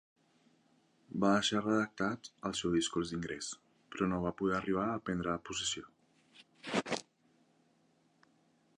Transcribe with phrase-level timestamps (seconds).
[1.23, 3.51] Va deixar redactat el seu discurs d'ingrés,
[3.93, 5.95] però no va poder arribar a prendre possessió.